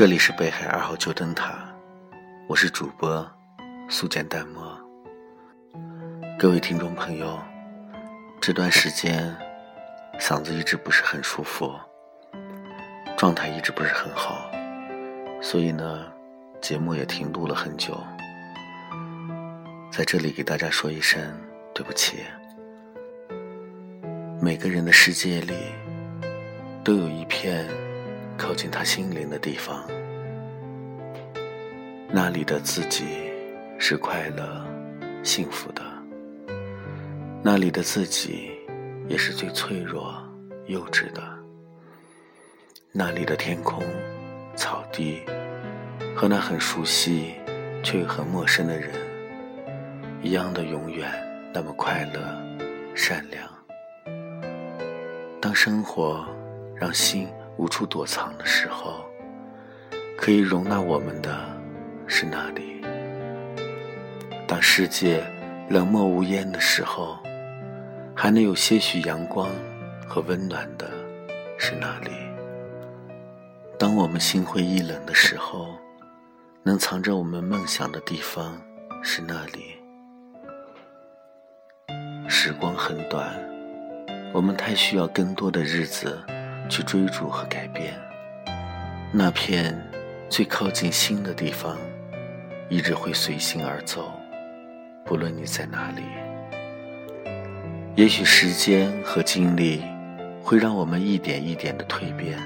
[0.00, 1.58] 这里是北海二号旧灯塔，
[2.48, 3.30] 我是主播
[3.90, 4.74] 素简淡漠。
[6.38, 7.38] 各位听众朋友，
[8.40, 9.36] 这段时间
[10.18, 11.78] 嗓子一直不是很舒服，
[13.18, 14.50] 状态一直不是很好，
[15.42, 16.06] 所以呢，
[16.62, 18.02] 节目也停录了很久。
[19.92, 21.20] 在这里给大家说一声
[21.74, 22.24] 对不起。
[24.40, 25.54] 每个人的世界里，
[26.82, 27.68] 都有一片
[28.40, 29.84] 靠近他心灵的地方，
[32.08, 33.04] 那里的自己
[33.78, 34.66] 是快乐、
[35.22, 35.82] 幸福的，
[37.42, 38.50] 那里的自己
[39.08, 40.14] 也是最脆弱、
[40.68, 41.22] 幼稚的，
[42.92, 43.84] 那里的天空、
[44.56, 45.20] 草地
[46.16, 47.34] 和那很熟悉
[47.82, 48.90] 却又很陌生的人
[50.22, 51.12] 一样的，永远
[51.52, 52.20] 那么快乐、
[52.94, 53.46] 善良。
[55.42, 56.26] 当生活
[56.74, 57.28] 让心
[57.60, 59.04] 无处躲藏的时候，
[60.16, 61.46] 可以容纳我们的
[62.06, 62.82] 是那里；
[64.48, 65.22] 当世界
[65.68, 67.18] 冷漠无烟的时候，
[68.16, 69.46] 还能有些许阳光
[70.08, 70.90] 和温暖的
[71.58, 72.12] 是那里；
[73.78, 75.76] 当我们心灰意冷的时候，
[76.62, 78.58] 能藏着我们梦想的地方
[79.02, 79.76] 是那里。
[82.26, 83.38] 时光很短。
[84.32, 86.16] 我们太需要更多的日子
[86.70, 87.92] 去追逐和改变
[89.12, 89.76] 那片
[90.28, 91.76] 最靠近心的地方，
[92.68, 94.12] 一直会随心而走，
[95.04, 96.02] 不论你在哪里。
[97.96, 99.82] 也许时间和经历
[100.42, 102.38] 会让我们一点一点的蜕变，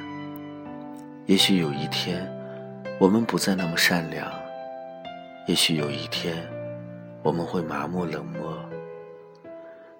[1.26, 2.26] 也许有一天
[2.98, 4.32] 我们不再那么善良，
[5.46, 6.34] 也许有一天
[7.22, 8.58] 我们会麻木冷漠，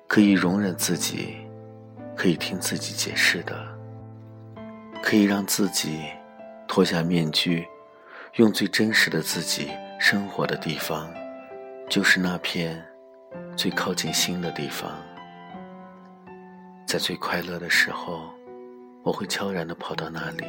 [0.09, 1.37] 可以容忍自己。
[2.17, 3.74] 可以听自己解释的，
[5.05, 6.01] 可以让自己
[6.67, 7.69] 脱下面具，
[8.37, 9.69] 用最真实的自己
[10.01, 11.13] 生活的地方，
[11.91, 12.83] 就是那片
[13.55, 14.91] 最靠近心的地方。
[16.87, 18.31] 在最快乐的时候，
[19.03, 20.47] 我会悄然的跑到那里；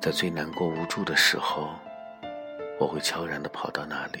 [0.00, 1.70] 在最难过无助的时候，
[2.78, 4.20] 我会悄然的跑到那里。